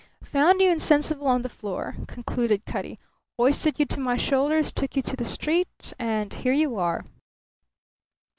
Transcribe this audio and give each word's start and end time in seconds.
"Found 0.31 0.59
you 0.61 0.71
insensible 0.71 1.27
on 1.27 1.43
the 1.43 1.47
floor," 1.47 1.95
concluded 2.07 2.65
Cutty, 2.65 2.97
"hoisted 3.37 3.77
you 3.77 3.85
to 3.85 3.99
my 3.99 4.17
shoulders, 4.17 4.71
took 4.71 4.95
you 4.95 5.03
to 5.03 5.15
the 5.15 5.23
street 5.23 5.93
and 5.99 6.33
here 6.33 6.53
you 6.53 6.75
are!" 6.79 7.05